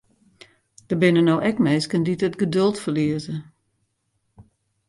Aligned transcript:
Der 0.89 0.95
binne 1.01 1.21
no 1.27 1.35
ek 1.49 1.57
minsken 1.65 2.01
dy't 2.05 2.25
it 2.27 2.39
geduld 2.41 2.77
ferlieze. 2.83 3.35